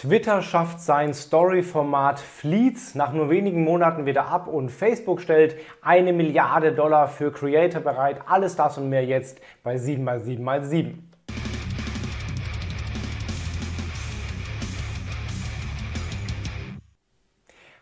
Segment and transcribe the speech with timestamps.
[0.00, 6.12] Twitter schafft sein Story-Format Fleets nach nur wenigen Monaten wieder ab und Facebook stellt eine
[6.12, 8.20] Milliarde Dollar für Creator bereit.
[8.26, 11.07] Alles das und mehr jetzt bei 7x7x7.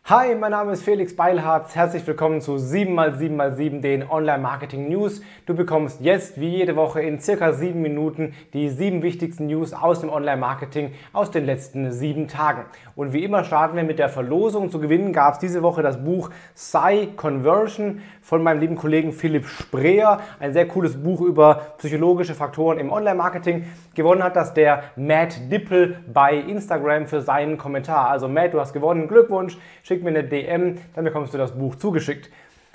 [0.09, 1.75] Hi, mein Name ist Felix Beilharz.
[1.75, 5.21] Herzlich willkommen zu 7x7x7, den Online-Marketing News.
[5.46, 10.03] Du bekommst jetzt wie jede Woche in circa sieben Minuten die sieben wichtigsten News aus
[10.03, 12.66] dem Online-Marketing aus den letzten sieben Tagen.
[12.95, 14.71] Und wie immer starten wir mit der Verlosung.
[14.71, 19.48] Zu gewinnen gab es diese Woche das Buch Psy Conversion von meinem lieben Kollegen Philipp
[19.48, 20.20] Spreer.
[20.39, 23.64] Ein sehr cooles Buch über psychologische Faktoren im Online-Marketing.
[23.95, 28.09] Gewonnen hat das der Matt Dippel bei Instagram für seinen Kommentar.
[28.09, 29.09] Also Matt, du hast gewonnen.
[29.09, 29.59] Glückwunsch.
[29.82, 32.28] Schick schick mir eine DM, dann bekommst du das Buch zugeschickt.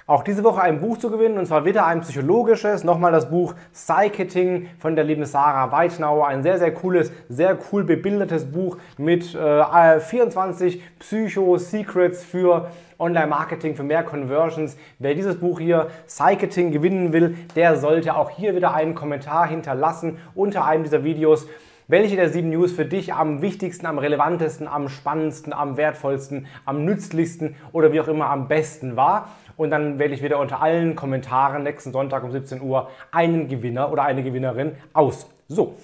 [0.07, 2.83] Auch diese Woche ein Buch zu gewinnen und zwar wieder ein psychologisches.
[2.83, 6.27] Nochmal das Buch Psychiting von der lieben Sarah Weitnauer.
[6.27, 13.83] Ein sehr, sehr cooles, sehr cool bebildertes Buch mit äh, 24 Psycho-Secrets für Online-Marketing, für
[13.83, 14.75] mehr Conversions.
[14.97, 20.17] Wer dieses Buch hier Psychiting gewinnen will, der sollte auch hier wieder einen Kommentar hinterlassen
[20.33, 21.45] unter einem dieser Videos
[21.87, 26.85] welche der sieben News für dich am wichtigsten, am relevantesten, am spannendsten, am wertvollsten, am
[26.85, 29.29] nützlichsten oder wie auch immer am besten war.
[29.57, 33.91] Und dann wähle ich wieder unter allen Kommentaren nächsten Sonntag um 17 Uhr einen Gewinner
[33.91, 35.29] oder eine Gewinnerin aus.
[35.47, 35.75] So.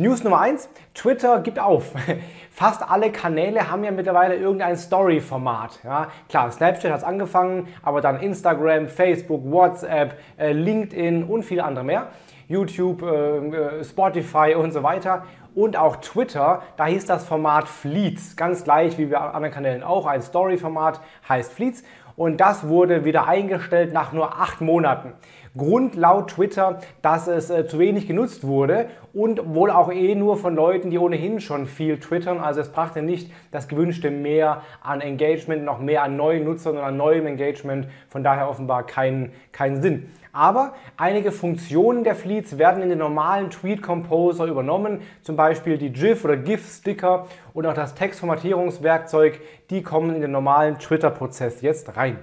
[0.00, 1.92] News Nummer 1, Twitter gibt auf.
[2.50, 5.80] Fast alle Kanäle haben ja mittlerweile irgendein Story-Format.
[5.84, 11.64] Ja, klar, Snapchat hat es angefangen, aber dann Instagram, Facebook, WhatsApp, äh, LinkedIn und viele
[11.64, 12.06] andere mehr.
[12.48, 18.36] YouTube, äh, äh, Spotify und so weiter und auch Twitter, da hieß das Format Fleets,
[18.36, 21.84] ganz gleich wie bei anderen Kanälen auch, ein Story-Format heißt Fleets
[22.20, 25.14] und das wurde wieder eingestellt nach nur acht Monaten.
[25.56, 30.36] Grund laut Twitter, dass es äh, zu wenig genutzt wurde und wohl auch eh nur
[30.36, 32.38] von Leuten, die ohnehin schon viel twittern.
[32.38, 36.82] Also es brachte nicht das gewünschte mehr an Engagement, noch mehr an neuen Nutzern und
[36.82, 37.86] an neuem Engagement.
[38.10, 40.12] Von daher offenbar keinen kein Sinn.
[40.32, 45.92] Aber einige Funktionen der Fleets werden in den normalen Tweet Composer übernommen, zum Beispiel die
[45.92, 52.18] GIF oder GIF-Sticker und auch das Textformatierungswerkzeug, die kommen in den normalen Twitter-Prozess jetzt rein.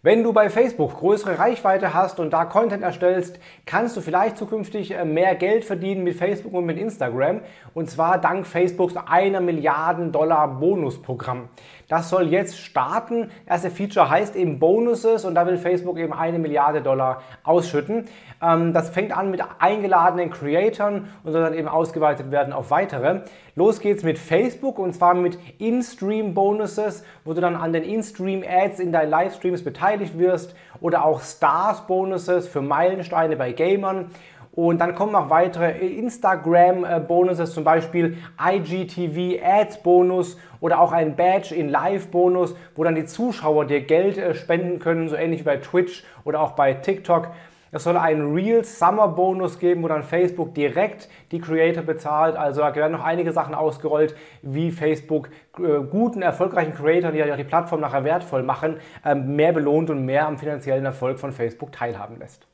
[0.00, 4.92] Wenn du bei Facebook größere Reichweite hast und da Content erstellst, kannst du vielleicht zukünftig
[4.92, 7.40] äh, mehr Geld verdienen mit Facebook und mit Instagram.
[7.74, 11.48] Und zwar dank Facebooks einer Milliarden Dollar Bonusprogramm.
[11.88, 13.30] Das soll jetzt starten.
[13.46, 18.04] Das erste Feature heißt eben Bonuses und da will Facebook eben eine Milliarde Dollar ausschütten.
[18.40, 23.22] Ähm, das fängt an mit eingeladenen Creatoren und soll dann eben ausgeweitet werden auf weitere.
[23.56, 28.92] Los geht's mit Facebook und zwar mit In-Stream-Bonuses, wo du dann an den In-Stream-Ads in
[28.92, 34.10] deinen Livestreams beteiligt wirst oder auch Stars-Bonuses für Meilensteine bei Gamern.
[34.52, 41.68] Und dann kommen noch weitere Instagram-Bonuses, zum Beispiel IGTV Ads-Bonus oder auch ein Badge in
[41.68, 46.04] Live-Bonus, wo dann die Zuschauer dir Geld äh, spenden können, so ähnlich wie bei Twitch
[46.24, 47.28] oder auch bei TikTok.
[47.70, 52.36] Es soll einen Real Summer Bonus geben, wo dann Facebook direkt die Creator bezahlt.
[52.36, 57.36] Also da werden noch einige Sachen ausgerollt, wie Facebook äh, guten, erfolgreichen Creatoren, die ja
[57.36, 61.72] die Plattform nachher wertvoll machen, äh, mehr belohnt und mehr am finanziellen Erfolg von Facebook
[61.72, 62.46] teilhaben lässt.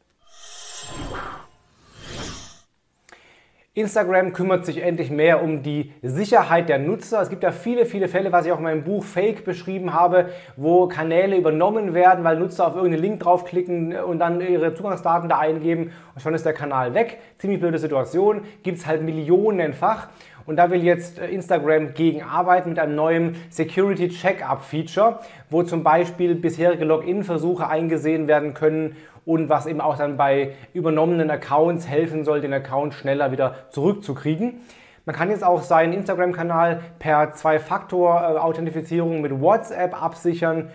[3.76, 7.20] Instagram kümmert sich endlich mehr um die Sicherheit der Nutzer.
[7.20, 10.28] Es gibt ja viele, viele Fälle, was ich auch in meinem Buch Fake beschrieben habe,
[10.56, 15.40] wo Kanäle übernommen werden, weil Nutzer auf irgendeinen Link draufklicken und dann ihre Zugangsdaten da
[15.40, 17.18] eingeben und schon ist der Kanal weg.
[17.38, 20.06] Ziemlich blöde Situation, gibt es halt millionenfach.
[20.46, 25.62] Und da will jetzt äh, Instagram gegen arbeiten mit einem neuen Security Checkup Feature, wo
[25.62, 31.88] zum Beispiel bisherige Login-Versuche eingesehen werden können und was eben auch dann bei übernommenen Accounts
[31.88, 34.60] helfen soll, den Account schneller wieder zurückzukriegen.
[35.06, 40.70] Man kann jetzt auch seinen Instagram-Kanal per Zwei-Faktor-Authentifizierung mit WhatsApp absichern.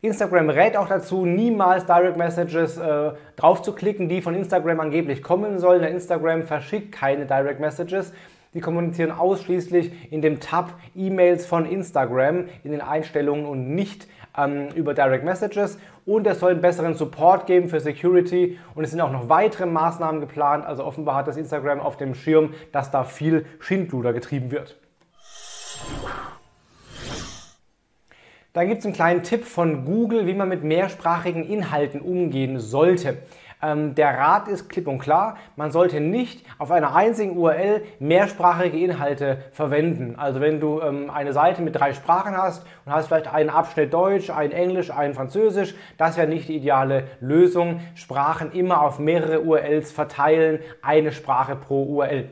[0.00, 5.22] Instagram rät auch dazu, niemals Direct Messages äh, drauf zu klicken, die von Instagram angeblich
[5.22, 5.80] kommen sollen.
[5.80, 8.12] Der Instagram verschickt keine Direct Messages.
[8.56, 14.68] Die kommunizieren ausschließlich in dem Tab E-Mails von Instagram in den Einstellungen und nicht ähm,
[14.74, 19.02] über Direct Messages und es soll einen besseren Support geben für Security und es sind
[19.02, 20.64] auch noch weitere Maßnahmen geplant.
[20.64, 24.78] Also offenbar hat das Instagram auf dem Schirm, dass da viel Schindluder getrieben wird.
[28.54, 33.18] Dann gibt es einen kleinen Tipp von Google, wie man mit mehrsprachigen Inhalten umgehen sollte.
[33.66, 38.78] Ähm, der Rat ist klipp und klar, man sollte nicht auf einer einzigen URL mehrsprachige
[38.78, 40.14] Inhalte verwenden.
[40.16, 43.92] Also wenn du ähm, eine Seite mit drei Sprachen hast und hast vielleicht einen Abschnitt
[43.92, 47.80] Deutsch, einen Englisch, einen Französisch, das wäre nicht die ideale Lösung.
[47.96, 52.28] Sprachen immer auf mehrere URLs verteilen, eine Sprache pro URL.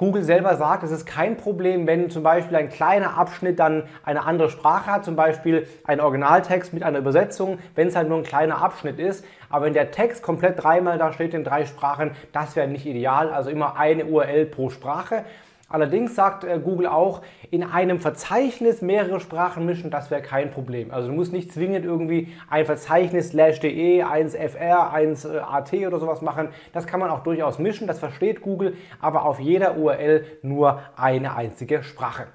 [0.00, 4.24] Google selber sagt, es ist kein Problem, wenn zum Beispiel ein kleiner Abschnitt dann eine
[4.24, 8.24] andere Sprache hat, zum Beispiel ein Originaltext mit einer Übersetzung, wenn es halt nur ein
[8.24, 9.26] kleiner Abschnitt ist.
[9.50, 13.30] Aber wenn der Text komplett dreimal da steht in drei Sprachen, das wäre nicht ideal.
[13.30, 15.26] Also immer eine URL pro Sprache.
[15.70, 17.22] Allerdings sagt äh, Google auch,
[17.52, 20.90] in einem Verzeichnis mehrere Sprachen mischen, das wäre kein Problem.
[20.90, 26.48] Also du musst nicht zwingend irgendwie ein Verzeichnis slash de, 1fr, 1at oder sowas machen.
[26.72, 31.36] Das kann man auch durchaus mischen, das versteht Google, aber auf jeder URL nur eine
[31.36, 32.26] einzige Sprache.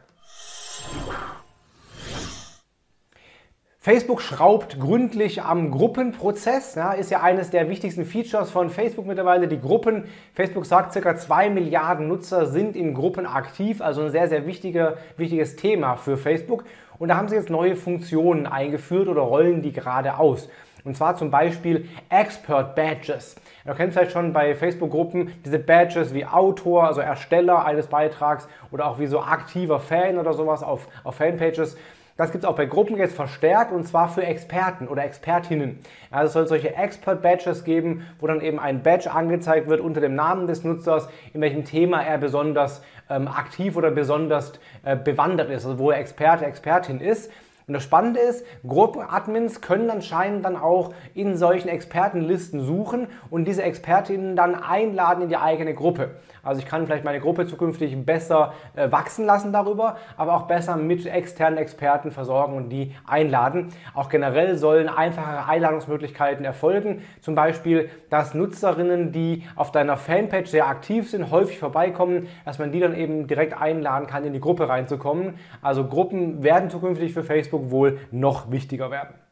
[3.86, 6.74] Facebook schraubt gründlich am Gruppenprozess.
[6.74, 10.06] Ja, ist ja eines der wichtigsten Features von Facebook mittlerweile, die Gruppen.
[10.34, 14.98] Facebook sagt, circa 2 Milliarden Nutzer sind in Gruppen aktiv, also ein sehr, sehr wichtiger,
[15.18, 16.64] wichtiges Thema für Facebook.
[16.98, 20.50] Und da haben sie jetzt neue Funktionen eingeführt oder rollen die gerade aus.
[20.84, 23.36] Und zwar zum Beispiel Expert Badges.
[23.66, 28.88] Du kennst vielleicht schon bei Facebook-Gruppen diese Badges wie Autor, also Ersteller eines Beitrags oder
[28.88, 31.78] auch wie so aktiver Fan oder sowas auf, auf Fanpages.
[32.18, 35.80] Das gibt es auch bei Gruppen jetzt verstärkt und zwar für Experten oder Expertinnen.
[36.12, 40.16] Also es soll solche Expert-Badges geben, wo dann eben ein Badge angezeigt wird unter dem
[40.16, 44.54] Namen des Nutzers, in welchem Thema er besonders ähm, aktiv oder besonders
[44.84, 47.30] äh, bewandert ist, also wo er Experte, Expertin ist.
[47.68, 53.64] Und das Spannende ist, Gruppenadmins können anscheinend dann auch in solchen Expertenlisten suchen und diese
[53.64, 56.12] Expertinnen dann einladen in die eigene Gruppe.
[56.46, 60.78] Also ich kann vielleicht meine Gruppe zukünftig besser äh, wachsen lassen darüber, aber auch besser
[60.78, 63.70] mit externen Experten versorgen und die einladen.
[63.94, 67.02] Auch generell sollen einfachere Einladungsmöglichkeiten erfolgen.
[67.22, 72.72] Zum Beispiel, dass Nutzerinnen, die auf deiner Fanpage sehr aktiv sind, häufig vorbeikommen, dass man
[72.72, 75.36] die dann eben direkt einladen kann, in die Gruppe reinzukommen.
[75.62, 79.25] Also Gruppen werden zukünftig für Facebook wohl noch wichtiger werden.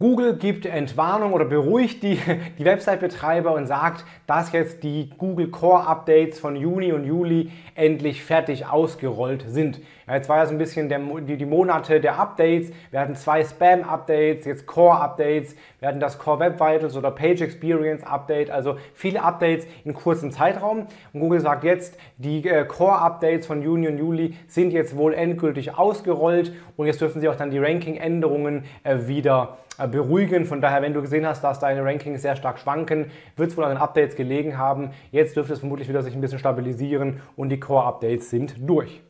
[0.00, 2.18] Google gibt Entwarnung oder beruhigt die,
[2.58, 8.24] die Website-Betreiber und sagt, dass jetzt die Google Core Updates von Juni und Juli endlich
[8.24, 9.82] fertig ausgerollt sind.
[10.12, 12.72] Jetzt war ja so ein bisschen der, die, die, Monate der Updates.
[12.90, 15.54] Wir hatten zwei Spam-Updates, jetzt Core-Updates.
[15.78, 18.50] Wir hatten das Core Web Vitals oder Page Experience Update.
[18.50, 20.86] Also viele Updates in kurzem Zeitraum.
[21.12, 25.78] Und Google sagt jetzt, die äh, Core-Updates von Juni und Juli sind jetzt wohl endgültig
[25.78, 26.52] ausgerollt.
[26.76, 30.44] Und jetzt dürfen sie auch dann die Ranking-Änderungen äh, wieder äh, beruhigen.
[30.44, 33.06] Von daher, wenn du gesehen hast, dass deine Rankings sehr stark schwanken,
[33.36, 34.90] wird es wohl an den Updates gelegen haben.
[35.12, 39.00] Jetzt dürfte es vermutlich wieder sich ein bisschen stabilisieren und die Core-Updates sind durch.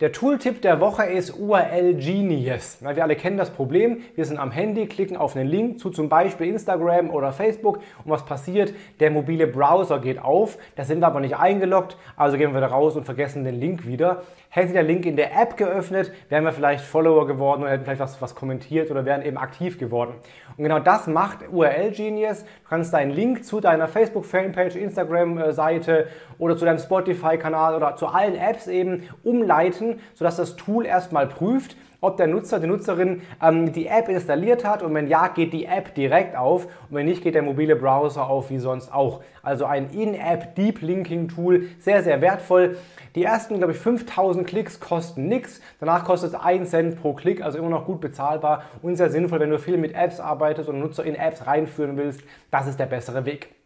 [0.00, 2.78] Der Tooltip der Woche ist URL Genius.
[2.80, 4.00] Wir alle kennen das Problem.
[4.14, 8.10] Wir sind am Handy, klicken auf einen Link zu zum Beispiel Instagram oder Facebook und
[8.10, 8.72] was passiert?
[8.98, 10.56] Der mobile Browser geht auf.
[10.74, 13.86] Da sind wir aber nicht eingeloggt, also gehen wir da raus und vergessen den Link
[13.86, 14.22] wieder.
[14.48, 18.00] Hätte der Link in der App geöffnet, wären wir vielleicht Follower geworden oder hätten vielleicht
[18.00, 20.14] was, was kommentiert oder wären eben aktiv geworden.
[20.56, 22.42] Und genau das macht URL Genius.
[22.42, 26.08] Du kannst deinen Link zu deiner Facebook-Fanpage, Instagram-Seite
[26.38, 31.76] oder zu deinem Spotify-Kanal oder zu allen Apps eben umleiten, sodass das Tool erstmal prüft,
[32.00, 35.66] ob der Nutzer, die Nutzerin ähm, die App installiert hat und wenn ja, geht die
[35.66, 39.22] App direkt auf und wenn nicht, geht der mobile Browser auf wie sonst auch.
[39.42, 42.76] Also ein In-App Deep Linking Tool, sehr, sehr wertvoll.
[43.14, 45.60] Die ersten, glaube ich, 5000 Klicks kosten nichts.
[45.80, 49.40] Danach kostet es 1 Cent pro Klick, also immer noch gut bezahlbar und sehr sinnvoll,
[49.40, 52.22] wenn du viel mit Apps arbeitest und Nutzer in Apps reinführen willst.
[52.50, 53.59] Das ist der bessere Weg.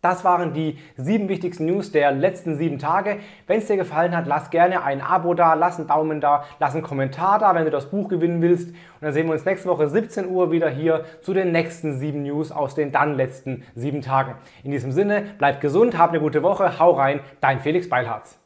[0.00, 3.18] Das waren die sieben wichtigsten News der letzten sieben Tage.
[3.46, 6.74] Wenn es dir gefallen hat, lass gerne ein Abo da, lass einen Daumen da, lass
[6.74, 8.68] einen Kommentar da, wenn du das Buch gewinnen willst.
[8.68, 12.22] Und dann sehen wir uns nächste Woche 17 Uhr wieder hier zu den nächsten sieben
[12.22, 14.36] News aus den dann letzten sieben Tagen.
[14.62, 18.38] In diesem Sinne, bleib gesund, hab eine gute Woche, hau rein, dein Felix Beilharz.